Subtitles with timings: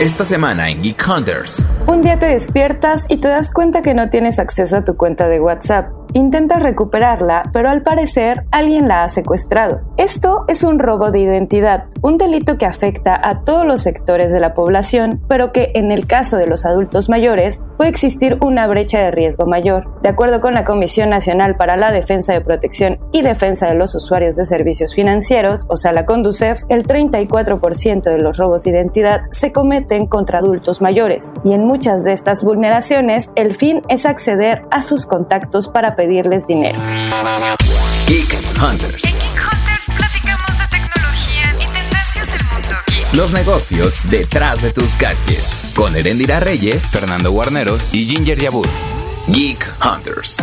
[0.00, 1.66] Esta semana en Geek Hunters.
[1.88, 5.26] Un día te despiertas y te das cuenta que no tienes acceso a tu cuenta
[5.26, 5.97] de WhatsApp.
[6.14, 9.80] Intentas recuperarla, pero al parecer alguien la ha secuestrado.
[9.98, 14.40] Esto es un robo de identidad, un delito que afecta a todos los sectores de
[14.40, 19.00] la población, pero que en el caso de los adultos mayores puede existir una brecha
[19.00, 20.00] de riesgo mayor.
[20.00, 23.94] De acuerdo con la Comisión Nacional para la Defensa de Protección y Defensa de los
[23.94, 29.22] Usuarios de Servicios Financieros, o sea la CONDUCEF, el 34% de los robos de identidad
[29.30, 34.62] se cometen contra adultos mayores, y en muchas de estas vulneraciones el fin es acceder
[34.70, 36.78] a sus contactos para pedirles dinero.
[38.06, 39.04] Geek Hunters.
[39.04, 43.14] En Geek Hunters platicamos de tecnología y tendencias del mundo geek.
[43.14, 45.72] Los negocios detrás de tus gadgets.
[45.74, 48.68] Con Erendira Reyes, Fernando Guarneros y Ginger Yabur.
[49.26, 50.40] Geek Hunters.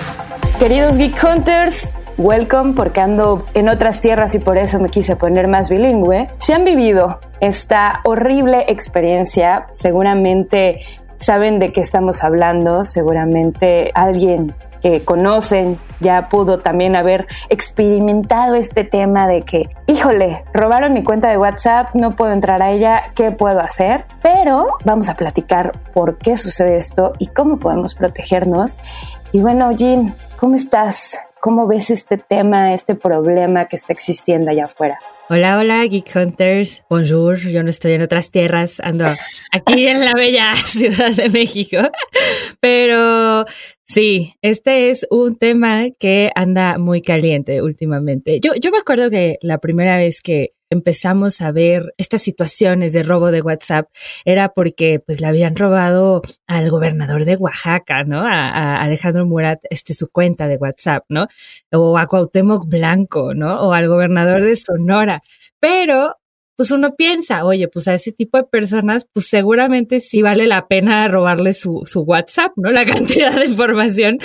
[0.60, 5.48] Queridos Geek Hunters, welcome porque ando en otras tierras y por eso me quise poner
[5.48, 6.28] más bilingüe.
[6.38, 10.82] Si han vivido esta horrible experiencia, seguramente
[11.18, 18.84] saben de qué estamos hablando, seguramente alguien que conocen ya pudo también haber experimentado este
[18.84, 23.32] tema de que, híjole, robaron mi cuenta de WhatsApp, no puedo entrar a ella, ¿qué
[23.32, 24.06] puedo hacer?
[24.22, 28.78] Pero vamos a platicar por qué sucede esto y cómo podemos protegernos.
[29.32, 31.20] Y bueno, Jean, ¿cómo estás?
[31.40, 35.00] ¿Cómo ves este tema, este problema que está existiendo allá afuera?
[35.28, 36.84] Hola, hola, Geek Hunters.
[36.88, 37.40] Bonjour.
[37.40, 39.06] Yo no estoy en otras tierras, ando
[39.52, 41.78] aquí en la bella Ciudad de México.
[42.60, 43.46] Pero
[43.84, 48.40] sí, este es un tema que anda muy caliente últimamente.
[48.40, 53.04] Yo, yo me acuerdo que la primera vez que empezamos a ver estas situaciones de
[53.04, 53.90] robo de WhatsApp
[54.26, 58.22] era porque pues le habían robado al gobernador de Oaxaca, ¿no?
[58.22, 61.28] A, a, Alejandro Murat, este su cuenta de WhatsApp, ¿no?
[61.72, 63.62] O a Cuauhtémoc Blanco, ¿no?
[63.62, 65.22] O al gobernador de Sonora.
[65.60, 66.16] Pero
[66.56, 70.68] pues uno piensa, oye, pues a ese tipo de personas, pues seguramente sí vale la
[70.68, 72.72] pena robarle su, su WhatsApp, ¿no?
[72.72, 74.20] La cantidad de información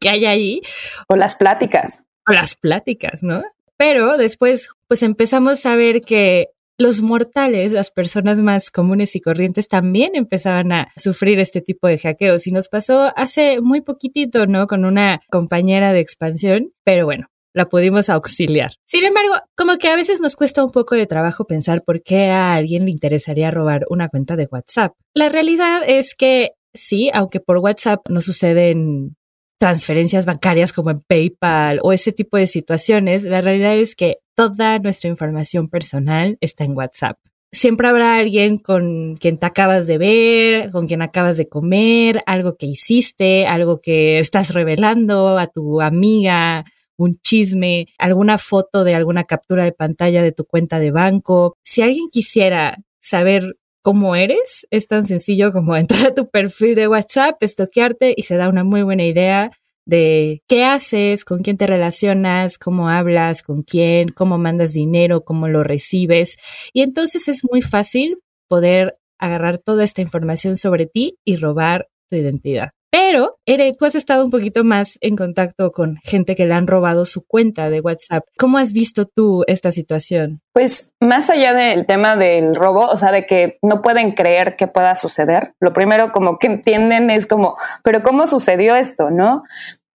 [0.00, 0.60] que hay ahí.
[1.08, 2.04] O las pláticas.
[2.28, 3.42] O las pláticas, ¿no?
[3.76, 9.68] Pero después, pues empezamos a ver que los mortales, las personas más comunes y corrientes,
[9.68, 12.46] también empezaban a sufrir este tipo de hackeos.
[12.46, 14.66] Y nos pasó hace muy poquitito, ¿no?
[14.66, 16.72] Con una compañera de expansión.
[16.84, 18.72] Pero bueno, la pudimos auxiliar.
[18.86, 22.30] Sin embargo, como que a veces nos cuesta un poco de trabajo pensar por qué
[22.30, 24.94] a alguien le interesaría robar una cuenta de WhatsApp.
[25.14, 29.16] La realidad es que sí, aunque por WhatsApp no suceden
[29.62, 34.80] transferencias bancarias como en PayPal o ese tipo de situaciones, la realidad es que toda
[34.80, 37.16] nuestra información personal está en WhatsApp.
[37.52, 42.56] Siempre habrá alguien con quien te acabas de ver, con quien acabas de comer, algo
[42.56, 46.64] que hiciste, algo que estás revelando a tu amiga,
[46.96, 51.56] un chisme, alguna foto de alguna captura de pantalla de tu cuenta de banco.
[51.62, 56.88] Si alguien quisiera saber cómo eres, es tan sencillo como entrar a tu perfil de
[56.88, 59.50] WhatsApp, estoquearte y se da una muy buena idea
[59.84, 65.48] de qué haces, con quién te relacionas, cómo hablas, con quién, cómo mandas dinero, cómo
[65.48, 66.36] lo recibes.
[66.72, 72.16] Y entonces es muy fácil poder agarrar toda esta información sobre ti y robar tu
[72.16, 72.70] identidad.
[72.92, 76.66] Pero, Ere, tú has estado un poquito más en contacto con gente que le han
[76.66, 78.24] robado su cuenta de WhatsApp.
[78.36, 80.42] ¿Cómo has visto tú esta situación?
[80.52, 84.66] Pues más allá del tema del robo, o sea, de que no pueden creer que
[84.66, 89.42] pueda suceder, lo primero como que entienden es como, pero ¿cómo sucedió esto, no?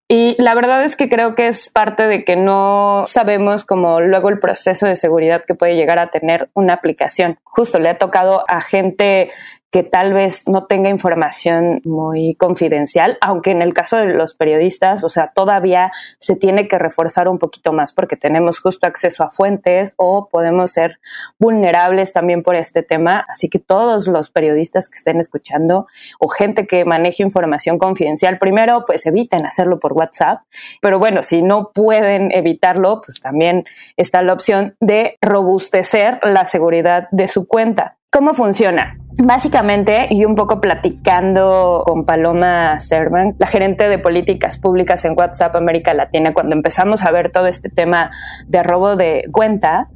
[0.10, 4.30] Y la verdad es que creo que es parte de que no sabemos como luego
[4.30, 7.38] el proceso de seguridad que puede llegar a tener una aplicación.
[7.44, 9.32] Justo le ha tocado a gente
[9.72, 15.04] que tal vez no tenga información muy confidencial, aunque en el caso de los periodistas,
[15.04, 19.30] o sea, todavía se tiene que reforzar un poquito más porque tenemos justo acceso a
[19.30, 21.00] fuentes o podemos ser
[21.38, 23.26] vulnerables también por este tema.
[23.28, 25.88] Así que todos los periodistas que estén escuchando
[26.20, 30.44] o gente que maneje información confidencial, primero, pues eviten hacerlo por WhatsApp.
[30.82, 33.66] Pero bueno, si no pueden evitarlo, pues también
[33.98, 37.98] está la opción de robustecer la seguridad de su cuenta.
[38.10, 38.98] ¿Cómo funciona?
[39.18, 45.56] Básicamente, y un poco platicando con Paloma Servan, la gerente de políticas públicas en WhatsApp
[45.56, 48.12] América Latina, cuando empezamos a ver todo este tema
[48.46, 49.90] de robo de cuenta,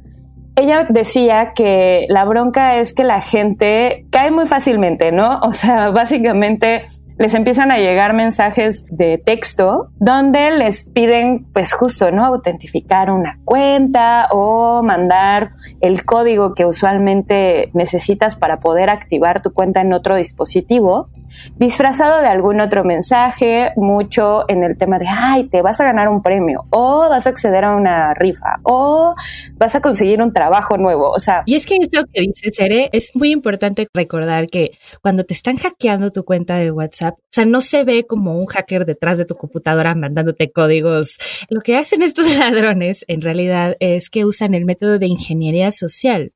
[0.56, 5.38] ella decía que la bronca es que la gente cae muy fácilmente, ¿no?
[5.42, 6.86] O sea, básicamente
[7.18, 12.24] les empiezan a llegar mensajes de texto donde les piden, pues justo, ¿no?
[12.24, 19.80] Autentificar una cuenta o mandar el código que usualmente necesitas para poder activar tu cuenta
[19.80, 21.08] en otro dispositivo.
[21.56, 26.08] Disfrazado de algún otro mensaje, mucho en el tema de, ay, te vas a ganar
[26.08, 29.14] un premio, o vas a acceder a una rifa, o
[29.56, 31.10] vas a conseguir un trabajo nuevo.
[31.10, 31.42] O sea.
[31.46, 35.56] Y es que esto que dice Sere, es muy importante recordar que cuando te están
[35.56, 39.24] hackeando tu cuenta de WhatsApp, o sea, no se ve como un hacker detrás de
[39.24, 41.18] tu computadora mandándote códigos.
[41.48, 46.32] Lo que hacen estos ladrones en realidad es que usan el método de ingeniería social.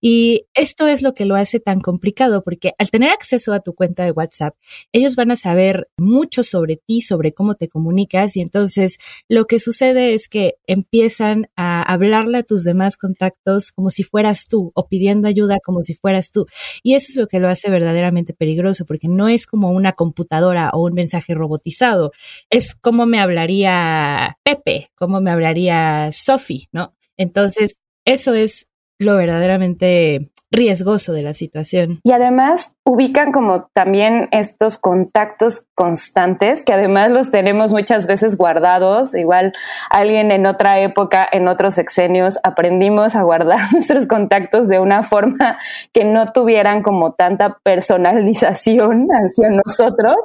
[0.00, 3.74] Y esto es lo que lo hace tan complicado porque al tener acceso a tu
[3.74, 4.54] cuenta de WhatsApp,
[4.92, 8.98] ellos van a saber mucho sobre ti, sobre cómo te comunicas y entonces
[9.28, 14.48] lo que sucede es que empiezan a hablarle a tus demás contactos como si fueras
[14.48, 16.46] tú o pidiendo ayuda como si fueras tú.
[16.82, 20.70] Y eso es lo que lo hace verdaderamente peligroso porque no es como una computadora
[20.72, 22.12] o un mensaje robotizado,
[22.50, 26.94] es como me hablaría Pepe, como me hablaría Sophie, ¿no?
[27.16, 28.66] Entonces, eso es
[29.00, 32.00] lo verdaderamente riesgoso de la situación.
[32.02, 39.14] Y además ubican como también estos contactos constantes, que además los tenemos muchas veces guardados.
[39.14, 39.52] Igual
[39.90, 45.58] alguien en otra época, en otros sexenios, aprendimos a guardar nuestros contactos de una forma
[45.92, 50.16] que no tuvieran como tanta personalización hacia nosotros.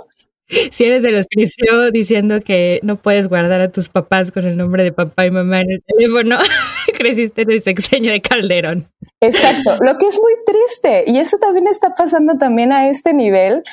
[0.47, 4.45] Si eres de los que creció diciendo que no puedes guardar a tus papás con
[4.45, 6.37] el nombre de papá y mamá en el teléfono,
[6.97, 8.87] creciste en el sexenio de Calderón.
[9.21, 13.63] Exacto, lo que es muy triste y eso también está pasando también a este nivel.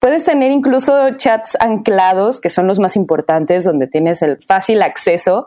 [0.00, 5.46] Puedes tener incluso chats anclados, que son los más importantes, donde tienes el fácil acceso.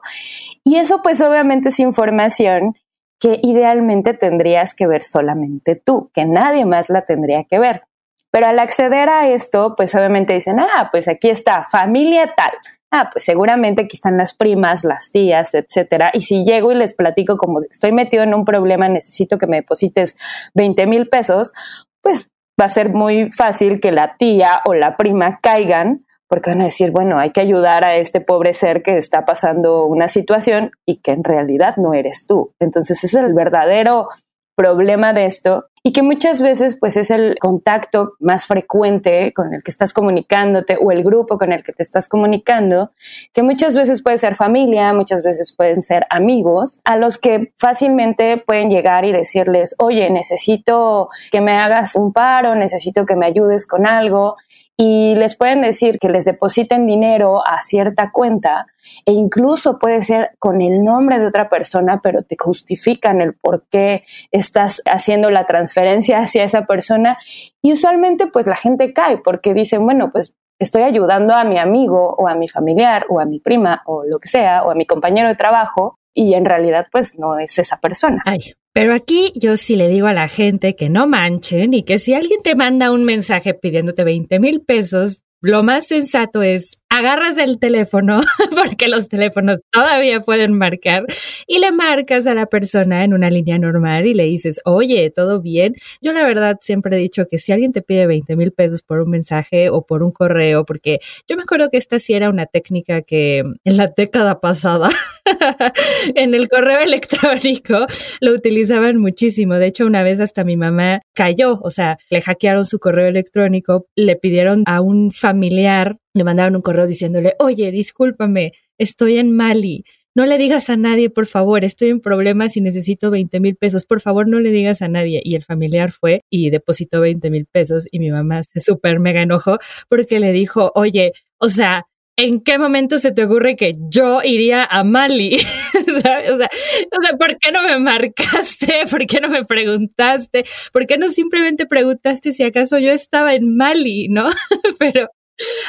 [0.64, 2.76] Y eso pues obviamente es información
[3.20, 7.84] que idealmente tendrías que ver solamente tú, que nadie más la tendría que ver.
[8.32, 12.52] Pero al acceder a esto, pues obviamente dicen, ah, pues aquí está, familia tal.
[12.92, 16.12] Ah, pues seguramente aquí están las primas, las tías, etcétera.
[16.14, 19.58] Y si llego y les platico como estoy metido en un problema, necesito que me
[19.58, 20.18] deposites
[20.54, 21.54] 20 mil pesos,
[22.02, 22.30] pues
[22.60, 26.66] va a ser muy fácil que la tía o la prima caigan porque van a
[26.66, 30.98] decir, bueno, hay que ayudar a este pobre ser que está pasando una situación y
[30.98, 32.54] que en realidad no eres tú.
[32.60, 34.10] Entonces es el verdadero
[34.58, 39.62] problema de esto y que muchas veces pues es el contacto más frecuente con el
[39.64, 42.92] que estás comunicándote o el grupo con el que te estás comunicando,
[43.34, 48.38] que muchas veces puede ser familia, muchas veces pueden ser amigos, a los que fácilmente
[48.38, 53.68] pueden llegar y decirles, oye, necesito que me hagas un paro, necesito que me ayudes
[53.68, 54.36] con algo,
[54.80, 58.68] y les pueden decir que les depositen dinero a cierta cuenta
[59.06, 63.66] e incluso puede ser con el nombre de otra persona, pero te justifican el por
[63.72, 67.18] qué estás haciendo la transferencia hacia esa persona.
[67.64, 72.14] Y usualmente pues la gente cae porque dicen, bueno, pues estoy ayudando a mi amigo
[72.16, 74.86] o a mi familiar o a mi prima o lo que sea o a mi
[74.86, 78.24] compañero de trabajo y en realidad pues no es esa persona.
[78.26, 82.00] Ay, pero aquí yo sí le digo a la gente que no manchen y que
[82.00, 87.38] si alguien te manda un mensaje pidiéndote 20 mil pesos, lo más sensato es agarras
[87.38, 88.22] el teléfono,
[88.56, 91.06] porque los teléfonos todavía pueden marcar,
[91.46, 95.42] y le marcas a la persona en una línea normal y le dices, oye, ¿todo
[95.42, 95.76] bien?
[96.02, 99.02] Yo la verdad siempre he dicho que si alguien te pide 20 mil pesos por
[99.02, 102.46] un mensaje o por un correo, porque yo me acuerdo que esta sí era una
[102.46, 104.90] técnica que en la década pasada,
[106.16, 107.86] en el correo electrónico,
[108.20, 109.56] lo utilizaban muchísimo.
[109.56, 113.88] De hecho, una vez hasta mi mamá cayó, o sea, le hackearon su correo electrónico,
[113.96, 119.86] le pidieron a un familiar le mandaron un correo diciéndole, oye, discúlpame, estoy en Mali,
[120.16, 123.86] no le digas a nadie, por favor, estoy en problemas y necesito 20 mil pesos,
[123.86, 125.22] por favor, no le digas a nadie.
[125.24, 129.22] Y el familiar fue y depositó 20 mil pesos y mi mamá se súper mega
[129.22, 131.86] enojó porque le dijo, oye, o sea,
[132.18, 135.38] ¿en qué momento se te ocurre que yo iría a Mali?
[135.76, 138.84] o, sea, ¿por qué no me marcaste?
[138.92, 140.44] ¿Por qué no me preguntaste?
[140.74, 144.28] ¿Por qué no simplemente preguntaste si acaso yo estaba en Mali, no?
[144.80, 145.10] Pero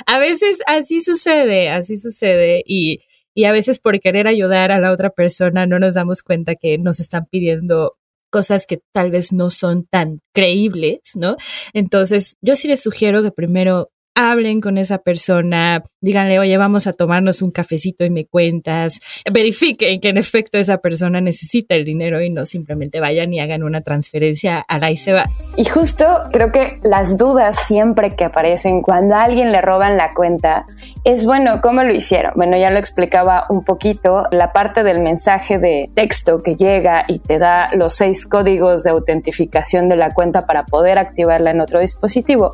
[0.07, 3.01] a veces así sucede, así sucede y,
[3.35, 6.79] y a veces por querer ayudar a la otra persona no nos damos cuenta que
[6.79, 7.93] nos están pidiendo
[8.31, 11.37] cosas que tal vez no son tan creíbles, ¿no?
[11.73, 16.93] Entonces, yo sí les sugiero que primero hablen con esa persona, díganle, oye, vamos a
[16.93, 19.01] tomarnos un cafecito y me cuentas,
[19.33, 23.63] verifiquen que en efecto esa persona necesita el dinero y no simplemente vayan y hagan
[23.63, 25.27] una transferencia a la y se va.
[25.57, 30.13] Y justo creo que las dudas siempre que aparecen cuando a alguien le roban la
[30.13, 30.67] cuenta
[31.05, 32.33] es, bueno, ¿cómo lo hicieron?
[32.35, 37.21] Bueno, ya lo explicaba un poquito, la parte del mensaje de texto que llega y
[37.21, 41.79] te da los seis códigos de autentificación de la cuenta para poder activarla en otro
[41.79, 42.51] dispositivo.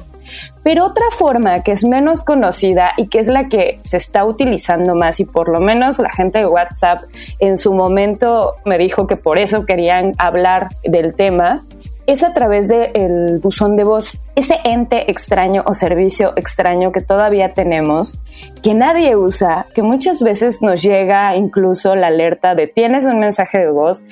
[0.63, 4.95] Pero otra forma que es menos conocida y que es la que se está utilizando
[4.95, 7.03] más y por lo menos la gente de WhatsApp
[7.39, 11.65] en su momento me dijo que por eso querían hablar del tema,
[12.07, 14.19] es a través del buzón de voz.
[14.37, 18.21] Ese ente extraño o servicio extraño que todavía tenemos,
[18.63, 23.59] que nadie usa, que muchas veces nos llega incluso la alerta de tienes un mensaje
[23.59, 24.05] de voz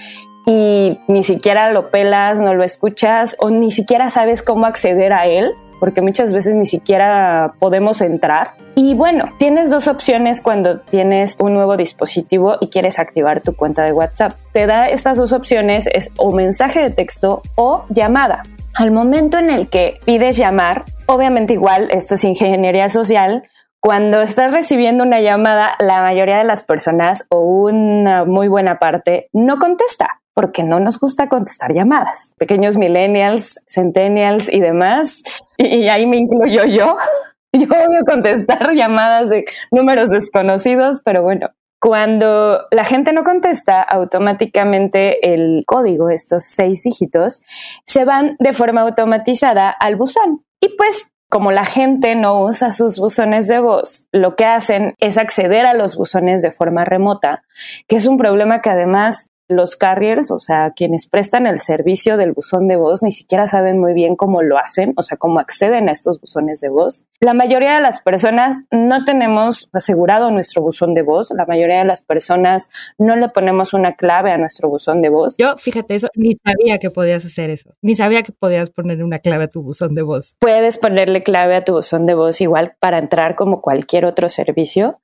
[0.46, 5.26] y ni siquiera lo pelas, no lo escuchas o ni siquiera sabes cómo acceder a
[5.26, 8.54] él porque muchas veces ni siquiera podemos entrar.
[8.76, 13.82] Y bueno, tienes dos opciones cuando tienes un nuevo dispositivo y quieres activar tu cuenta
[13.82, 14.36] de WhatsApp.
[14.52, 18.44] Te da estas dos opciones, es o mensaje de texto o llamada.
[18.74, 23.42] Al momento en el que pides llamar, obviamente igual, esto es ingeniería social,
[23.80, 29.30] cuando estás recibiendo una llamada, la mayoría de las personas o una muy buena parte
[29.32, 32.34] no contesta porque no nos gusta contestar llamadas.
[32.38, 35.22] Pequeños millennials, centennials y demás,
[35.58, 36.96] y, ahí me incluyo yo.
[37.54, 41.50] Yo a contestar llamadas de números desconocidos, pero bueno,
[41.82, 47.42] cuando la gente no contesta, automáticamente el código, estos seis dígitos,
[47.84, 50.46] se van de forma automatizada al buzón.
[50.60, 55.16] Y pues como la gente no usa sus buzones de voz, lo que hacen es
[55.16, 57.42] acceder a los buzones de forma remota,
[57.88, 62.32] que es un problema que además los carriers, o sea, quienes prestan el servicio del
[62.32, 65.88] buzón de voz, ni siquiera saben muy bien cómo lo hacen, o sea, cómo acceden
[65.88, 67.06] a estos buzones de voz.
[67.20, 71.84] La mayoría de las personas no tenemos asegurado nuestro buzón de voz, la mayoría de
[71.84, 72.68] las personas
[72.98, 75.36] no le ponemos una clave a nuestro buzón de voz.
[75.38, 79.18] Yo, fíjate, eso, ni sabía que podías hacer eso, ni sabía que podías poner una
[79.18, 80.36] clave a tu buzón de voz.
[80.38, 85.00] Puedes ponerle clave a tu buzón de voz igual para entrar como cualquier otro servicio.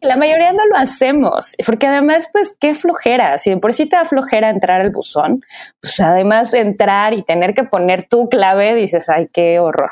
[0.00, 4.48] La mayoría no lo hacemos, porque además, pues, qué flojera, si por sí te flojera
[4.48, 5.44] entrar al buzón,
[5.80, 9.90] pues además de entrar y tener que poner tu clave, dices, ay, qué horror.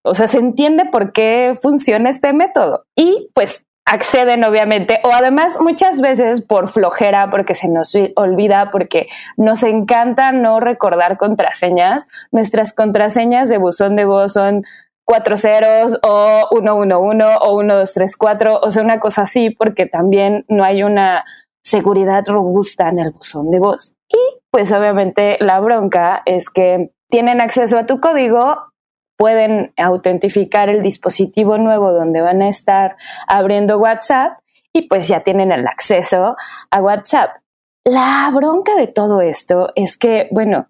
[0.00, 2.86] O sea, se entiende por qué funciona este método.
[2.96, 9.08] Y pues acceden obviamente o además muchas veces por flojera porque se nos olvida porque
[9.36, 14.62] nos encanta no recordar contraseñas nuestras contraseñas de buzón de voz son
[15.04, 16.94] cuatro ceros o 111
[17.40, 21.24] o 1234 o sea una cosa así porque también no hay una
[21.62, 23.94] seguridad robusta en el buzón de voz.
[24.08, 24.18] Y
[24.50, 28.72] pues obviamente la bronca es que tienen acceso a tu código,
[29.16, 34.38] pueden autentificar el dispositivo nuevo donde van a estar abriendo WhatsApp
[34.72, 36.36] y pues ya tienen el acceso
[36.70, 37.36] a WhatsApp.
[37.84, 40.68] La bronca de todo esto es que, bueno,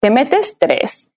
[0.00, 1.12] te metes tres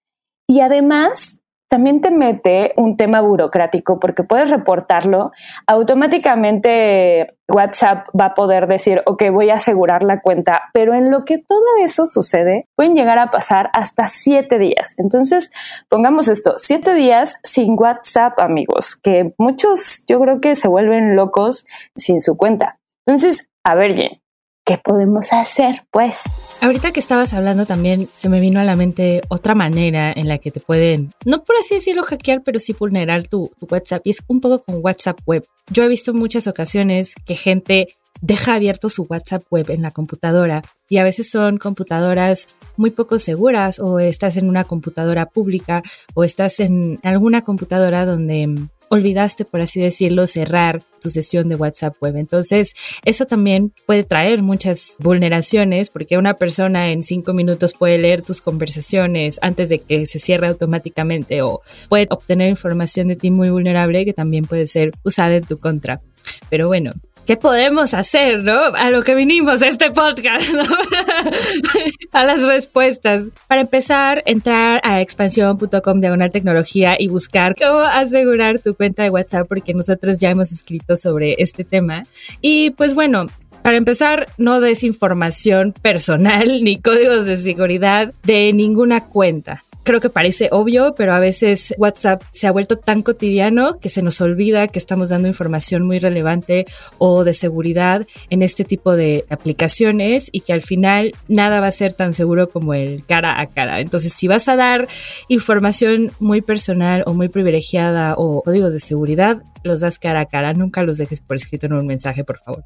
[0.48, 5.32] y además también te mete un tema burocrático porque puedes reportarlo.
[5.66, 11.26] Automáticamente WhatsApp va a poder decir, ok, voy a asegurar la cuenta, pero en lo
[11.26, 14.96] que todo eso sucede, pueden llegar a pasar hasta siete días.
[14.98, 15.52] Entonces,
[15.90, 21.66] pongamos esto, siete días sin WhatsApp, amigos, que muchos yo creo que se vuelven locos
[21.96, 22.80] sin su cuenta.
[23.06, 24.22] Entonces, a ver, Jen,
[24.68, 25.86] ¿qué podemos hacer?
[25.92, 26.24] Pues.
[26.62, 30.38] Ahorita que estabas hablando también se me vino a la mente otra manera en la
[30.38, 34.12] que te pueden, no por así decirlo hackear, pero sí vulnerar tu, tu WhatsApp y
[34.12, 35.46] es un poco con WhatsApp web.
[35.72, 37.88] Yo he visto muchas ocasiones que gente
[38.22, 43.20] deja abierto su WhatsApp web en la computadora y a veces son computadoras muy poco
[43.20, 45.82] seguras o estás en una computadora pública
[46.14, 51.96] o estás en alguna computadora donde olvidaste, por así decirlo, cerrar tu sesión de WhatsApp
[52.02, 52.16] web.
[52.18, 52.74] Entonces,
[53.06, 58.42] eso también puede traer muchas vulneraciones porque una persona en cinco minutos puede leer tus
[58.42, 64.06] conversaciones antes de que se cierre automáticamente o puede obtener información de ti muy vulnerable
[64.06, 66.02] que también puede ser usada en tu contra.
[66.50, 66.92] Pero bueno,
[67.28, 68.58] ¿qué podemos hacer, no?
[68.58, 70.64] A lo que vinimos a este podcast, ¿no?
[72.14, 73.28] a las respuestas.
[73.48, 79.48] Para empezar, entrar a expansión.com diagonal tecnología y buscar cómo asegurar tu cuenta de WhatsApp,
[79.48, 82.04] porque nosotros ya hemos escrito sobre este tema.
[82.40, 83.28] Y pues bueno,
[83.62, 90.10] para empezar, no des información personal ni códigos de seguridad de ninguna cuenta creo que
[90.10, 94.68] parece obvio, pero a veces WhatsApp se ha vuelto tan cotidiano que se nos olvida
[94.68, 96.66] que estamos dando información muy relevante
[96.98, 101.72] o de seguridad en este tipo de aplicaciones y que al final nada va a
[101.72, 103.80] ser tan seguro como el cara a cara.
[103.80, 104.90] Entonces, si vas a dar
[105.30, 110.54] información muy personal o muy privilegiada o códigos de seguridad, los das cara a cara,
[110.54, 112.64] nunca los dejes por escrito en un mensaje, por favor.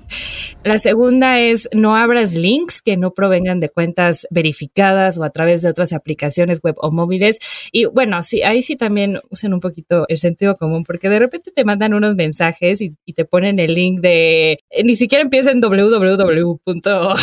[0.63, 5.61] La segunda es no abras links que no provengan de cuentas verificadas o a través
[5.61, 7.39] de otras aplicaciones web o móviles.
[7.71, 11.51] Y bueno, sí, ahí sí también usen un poquito el sentido común, porque de repente
[11.51, 15.59] te mandan unos mensajes y, te ponen el link de eh, ni siquiera empieza en
[15.59, 16.59] www.
[16.65, 17.15] o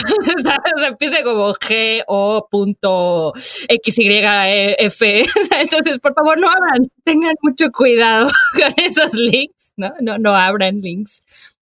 [0.42, 5.02] sea, empieza como g o punto xyf.
[5.61, 9.67] Entonces, por favor, no abran, tengan mucho cuidado con esos links.
[9.78, 9.94] ¿No?
[10.00, 11.23] No, no abran links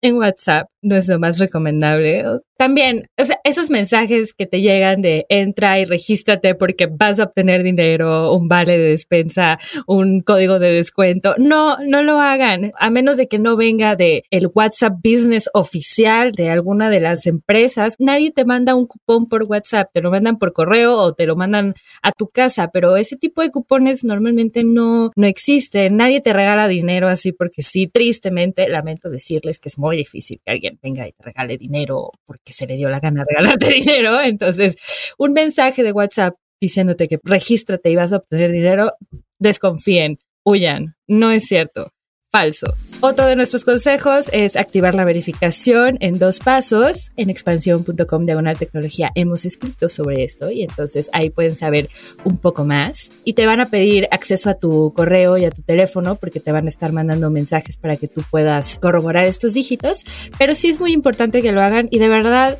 [0.03, 2.25] en WhatsApp, no es lo más recomendable.
[2.59, 7.25] También, o sea, esos mensajes que te llegan de entra y regístrate porque vas a
[7.25, 12.91] obtener dinero, un vale de despensa, un código de descuento, no, no lo hagan, a
[12.91, 17.95] menos de que no venga de el WhatsApp Business oficial de alguna de las empresas.
[18.00, 21.37] Nadie te manda un cupón por WhatsApp, te lo mandan por correo o te lo
[21.37, 25.97] mandan a tu casa, pero ese tipo de cupones normalmente no, no existen.
[25.97, 30.50] Nadie te regala dinero así porque sí, tristemente, lamento decirles que es muy difícil que
[30.50, 33.75] alguien venga y te regale dinero porque que se le dio la gana de regalarte
[33.75, 34.19] dinero.
[34.21, 34.76] Entonces,
[35.19, 38.95] un mensaje de WhatsApp diciéndote que regístrate y vas a obtener dinero,
[39.38, 40.97] desconfíen, huyan.
[41.07, 41.93] No es cierto.
[42.33, 42.75] Falso.
[43.00, 47.12] Otro de nuestros consejos es activar la verificación en dos pasos.
[47.17, 51.88] En expansión.com diagonal tecnología hemos escrito sobre esto y entonces ahí pueden saber
[52.25, 53.12] un poco más.
[53.23, 56.50] Y te van a pedir acceso a tu correo y a tu teléfono porque te
[56.50, 60.02] van a estar mandando mensajes para que tú puedas corroborar estos dígitos.
[60.37, 62.59] Pero sí es muy importante que lo hagan y de verdad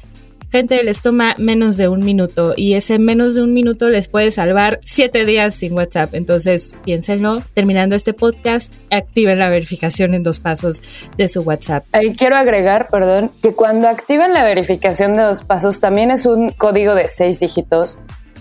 [0.51, 4.31] gente les toma menos de un minuto y ese menos de un minuto les puede
[4.31, 6.15] salvar siete días sin WhatsApp.
[6.15, 7.43] Entonces, piénsenlo.
[7.55, 10.83] Terminando este podcast, activen la verificación en dos pasos
[11.17, 11.85] de su WhatsApp.
[11.93, 16.51] Ahí quiero agregar, perdón, que cuando activen la verificación de dos pasos también es un
[16.51, 17.99] código de seis dígitos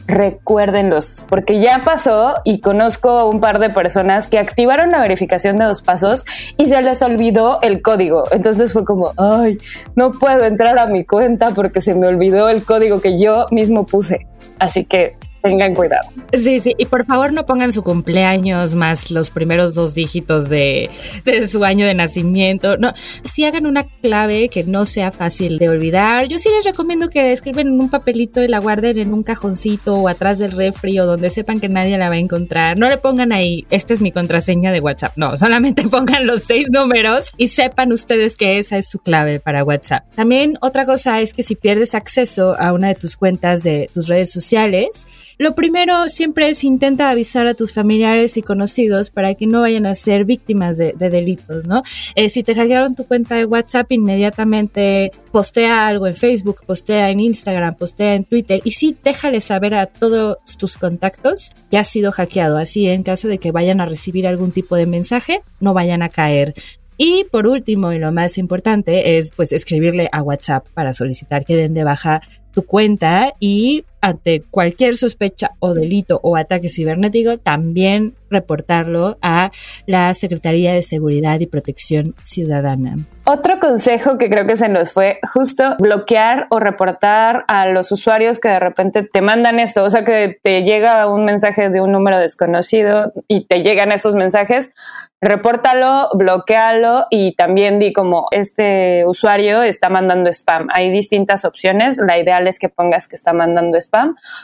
[0.07, 5.65] recuérdenlos, porque ya pasó y conozco un par de personas que activaron la verificación de
[5.65, 6.25] dos pasos
[6.57, 8.23] y se les olvidó el código.
[8.31, 9.57] Entonces fue como, ay,
[9.95, 13.85] no puedo entrar a mi cuenta porque se me olvidó el código que yo mismo
[13.85, 14.25] puse.
[14.59, 16.09] Así que tengan cuidado.
[16.33, 20.89] Sí, sí, y por favor no pongan su cumpleaños más los primeros dos dígitos de,
[21.25, 22.77] de su año de nacimiento.
[22.77, 26.27] No, si hagan una clave que no sea fácil de olvidar.
[26.27, 29.95] Yo sí les recomiendo que escriben en un papelito y la guarden en un cajoncito
[29.95, 32.77] o atrás del refri o donde sepan que nadie la va a encontrar.
[32.77, 35.13] No le pongan ahí, esta es mi contraseña de WhatsApp.
[35.15, 39.63] No, solamente pongan los seis números y sepan ustedes que esa es su clave para
[39.63, 40.03] WhatsApp.
[40.15, 44.07] También otra cosa es que si pierdes acceso a una de tus cuentas de tus
[44.07, 49.45] redes sociales, lo primero siempre es intenta avisar a tus familiares y conocidos para que
[49.45, 51.83] no vayan a ser víctimas de, delitos, ¿no?
[52.15, 57.19] Eh, si te hackearon tu cuenta de WhatsApp, inmediatamente postea algo en Facebook, postea en
[57.19, 62.11] Instagram, postea en Twitter y sí, déjale saber a todos tus contactos que has sido
[62.11, 62.57] hackeado.
[62.57, 66.09] Así, en caso de que vayan a recibir algún tipo de mensaje, no vayan a
[66.09, 66.55] caer.
[66.97, 71.55] Y por último, y lo más importante, es pues escribirle a WhatsApp para solicitar que
[71.55, 72.21] den de baja
[72.53, 79.51] tu cuenta y ante cualquier sospecha o delito o ataque cibernético, también reportarlo a
[79.85, 82.97] la Secretaría de Seguridad y Protección Ciudadana.
[83.25, 88.39] Otro consejo que creo que se nos fue justo bloquear o reportar a los usuarios
[88.39, 91.91] que de repente te mandan esto, o sea que te llega un mensaje de un
[91.91, 94.73] número desconocido y te llegan esos mensajes,
[95.19, 100.67] repórtalo, bloquealo y también di como este usuario está mandando spam.
[100.73, 101.97] Hay distintas opciones.
[101.97, 103.86] La ideal es que pongas que está mandando spam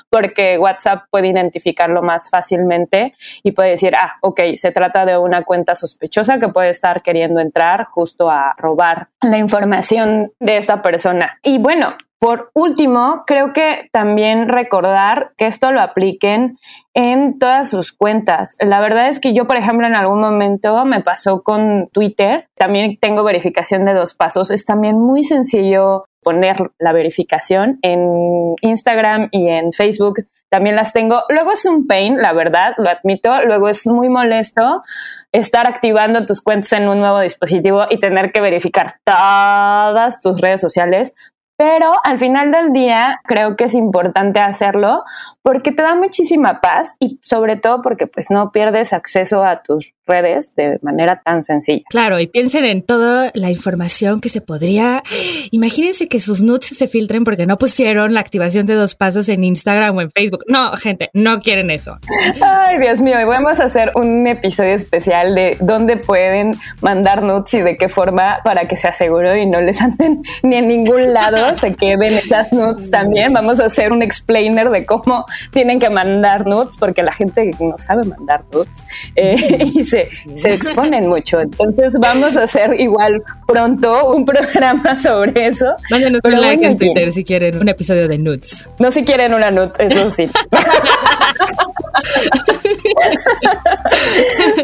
[0.09, 5.43] porque WhatsApp puede identificarlo más fácilmente y puede decir, ah, ok, se trata de una
[5.43, 11.39] cuenta sospechosa que puede estar queriendo entrar justo a robar la información de esta persona.
[11.43, 16.57] Y bueno, por último, creo que también recordar que esto lo apliquen
[16.93, 18.55] en todas sus cuentas.
[18.61, 22.97] La verdad es que yo, por ejemplo, en algún momento me pasó con Twitter, también
[23.01, 29.49] tengo verificación de dos pasos, es también muy sencillo poner la verificación en Instagram y
[29.49, 30.25] en Facebook.
[30.49, 31.23] También las tengo.
[31.29, 33.43] Luego es un pain, la verdad, lo admito.
[33.43, 34.83] Luego es muy molesto
[35.31, 40.61] estar activando tus cuentas en un nuevo dispositivo y tener que verificar todas tus redes
[40.61, 41.15] sociales
[41.57, 45.03] pero al final del día creo que es importante hacerlo
[45.41, 49.93] porque te da muchísima paz y sobre todo porque pues no pierdes acceso a tus
[50.07, 51.83] redes de manera tan sencilla.
[51.89, 55.03] Claro, y piensen en toda la información que se podría,
[55.51, 59.43] imagínense que sus nudes se filtren porque no pusieron la activación de dos pasos en
[59.43, 60.43] Instagram o en Facebook.
[60.47, 61.97] No, gente, no quieren eso.
[62.41, 67.53] Ay, Dios mío, y vamos a hacer un episodio especial de dónde pueden mandar nudes
[67.53, 71.13] y de qué forma para que se asegure y no les anden ni en ningún
[71.13, 73.33] lado se queden esas nudes también.
[73.33, 77.77] Vamos a hacer un explainer de cómo tienen que mandar nudes porque la gente no
[77.77, 78.83] sabe mandar nudes
[79.15, 81.39] eh, y se, se exponen mucho.
[81.39, 85.73] Entonces vamos a hacer igual pronto un programa sobre eso.
[85.89, 88.67] Mándenos un like en Twitter si quieren un episodio de nudes.
[88.79, 90.29] No si quieren una nude, eso sí.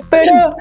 [0.10, 0.56] Pero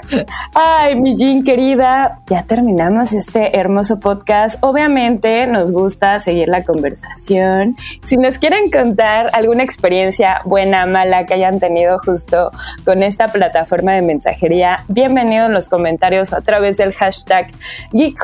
[0.55, 4.63] Ay, mi Jean querida, ya terminamos este hermoso podcast.
[4.63, 7.77] Obviamente nos gusta seguir la conversación.
[8.03, 12.51] Si nos quieren contar alguna experiencia buena, mala que hayan tenido justo
[12.85, 17.53] con esta plataforma de mensajería, bienvenidos en los comentarios a través del hashtag
[17.93, 18.19] Geek.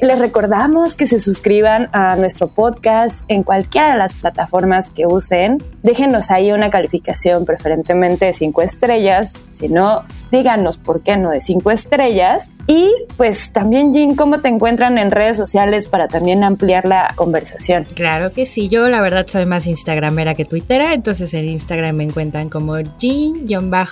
[0.00, 5.62] Les recordamos que se suscriban a nuestro podcast en cualquiera de las plataformas que usen.
[5.82, 9.46] Déjenos ahí una calificación, preferentemente de 5 estrellas.
[9.50, 12.50] Si no, díganos por qué no de 5 estrellas.
[12.66, 17.84] Y pues también, Jean, ¿cómo te encuentran en redes sociales para también ampliar la conversación?
[17.94, 22.04] Claro que sí, yo la verdad soy más instagramera que twittera, entonces en Instagram me
[22.04, 23.88] encuentran como Jean-Yabab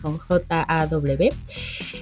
[0.00, 1.32] con J-A-W,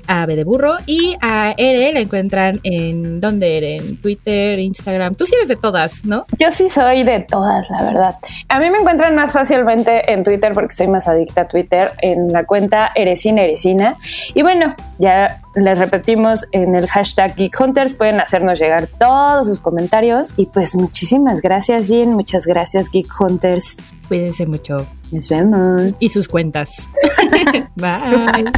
[0.06, 5.26] A B de burro, y a Ere la encuentran en, ¿dónde En Twitter, Instagram, tú
[5.26, 6.26] sí eres de todas, ¿no?
[6.38, 8.16] Yo sí soy de todas, la verdad.
[8.48, 12.32] A mí me encuentran más fácilmente en Twitter porque soy más adicta a Twitter, en
[12.32, 13.96] la cuenta Eresina Eresina.
[14.34, 19.60] Y bueno, ya les repetimos en el hashtag Geek Hunters, pueden hacernos llegar todos sus
[19.60, 20.32] comentarios.
[20.36, 22.12] Y pues muchísimas gracias, Jean.
[22.12, 23.76] Muchas gracias, Geek Hunters.
[24.08, 24.86] Cuídense mucho.
[25.12, 26.02] Nos vemos.
[26.02, 26.88] Y sus cuentas.
[27.76, 28.50] Bye.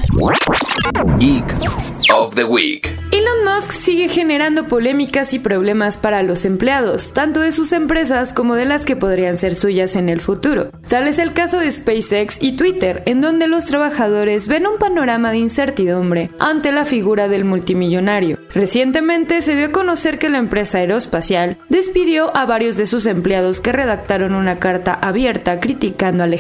[1.19, 1.45] Geek
[2.15, 2.89] of the Week.
[3.11, 8.57] Elon Musk sigue generando polémicas y problemas para los empleados, tanto de sus empresas como
[8.57, 10.71] de las que podrían ser suyas en el futuro.
[10.89, 15.31] Tal es el caso de SpaceX y Twitter, en donde los trabajadores ven un panorama
[15.31, 18.39] de incertidumbre ante la figura del multimillonario.
[18.53, 23.61] Recientemente se dio a conocer que la empresa aeroespacial despidió a varios de sus empleados
[23.61, 26.35] que redactaron una carta abierta criticando al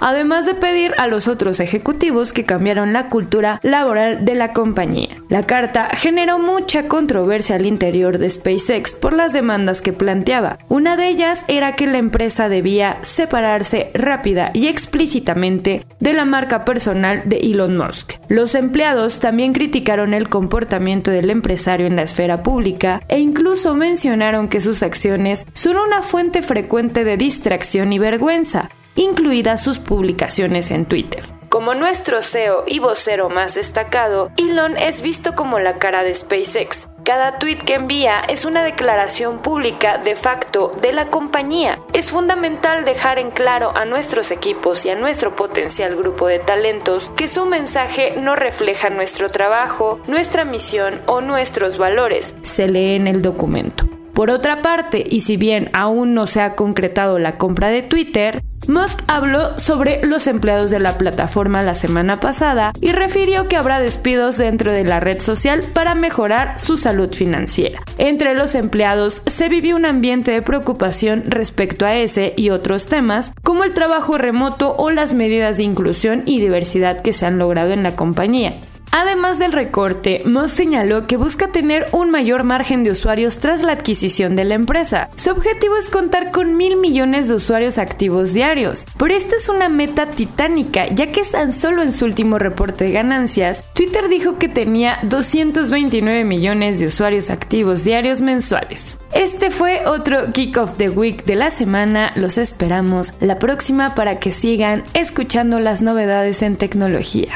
[0.00, 5.16] además de pedir a los otros ejecutivos que cambiaron la cultura laboral de la compañía.
[5.28, 10.58] La carta generó mucha controversia al interior de SpaceX por las demandas que planteaba.
[10.68, 16.64] Una de ellas era que la empresa debía separarse rápida y explícitamente de la marca
[16.64, 18.14] personal de Elon Musk.
[18.28, 24.48] Los empleados también criticaron el comportamiento del empresario en la esfera pública e incluso mencionaron
[24.48, 30.84] que sus acciones son una fuente frecuente de distracción y vergüenza, incluidas sus publicaciones en
[30.84, 31.24] Twitter.
[31.48, 36.88] Como nuestro CEO y vocero más destacado, Elon es visto como la cara de SpaceX.
[37.04, 41.78] Cada tweet que envía es una declaración pública de facto de la compañía.
[41.94, 47.10] Es fundamental dejar en claro a nuestros equipos y a nuestro potencial grupo de talentos
[47.16, 53.06] que su mensaje no refleja nuestro trabajo, nuestra misión o nuestros valores, se lee en
[53.06, 53.88] el documento.
[54.12, 58.42] Por otra parte, y si bien aún no se ha concretado la compra de Twitter,
[58.68, 63.80] Musk habló sobre los empleados de la plataforma la semana pasada y refirió que habrá
[63.80, 67.82] despidos dentro de la red social para mejorar su salud financiera.
[67.96, 73.32] Entre los empleados se vivió un ambiente de preocupación respecto a ese y otros temas,
[73.42, 77.72] como el trabajo remoto o las medidas de inclusión y diversidad que se han logrado
[77.72, 78.60] en la compañía.
[78.90, 83.72] Además del recorte, Moss señaló que busca tener un mayor margen de usuarios tras la
[83.72, 85.08] adquisición de la empresa.
[85.16, 89.68] Su objetivo es contar con mil millones de usuarios activos diarios, pero esta es una
[89.68, 94.48] meta titánica, ya que tan solo en su último reporte de ganancias, Twitter dijo que
[94.48, 98.98] tenía 229 millones de usuarios activos diarios mensuales.
[99.12, 104.18] Este fue otro Kick of the Week de la semana, los esperamos la próxima para
[104.18, 107.34] que sigan escuchando las novedades en tecnología.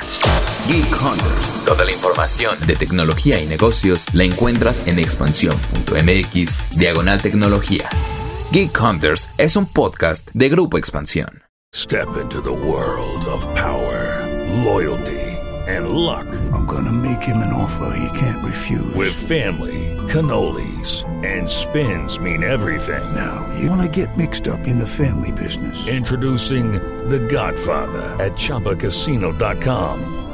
[1.64, 7.88] Toda la información de tecnología y negocios la encuentras en expansión.mx, diagonal tecnología.
[8.50, 11.42] Geek Hunters es un podcast de Grupo Expansión.
[11.74, 14.26] Step into the world of power,
[14.62, 15.18] loyalty,
[15.66, 16.26] and luck.
[16.52, 18.94] I'm gonna make him an offer he can't refuse.
[18.94, 23.02] With family, cannolis, and spins mean everything.
[23.14, 25.86] now, you wanna get mixed up in the family business.
[25.88, 26.72] Introducing
[27.08, 30.31] The Godfather at ChumbaCasino.com.